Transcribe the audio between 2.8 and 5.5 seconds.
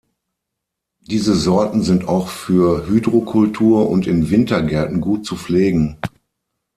Hydrokultur und in Wintergärten gut zu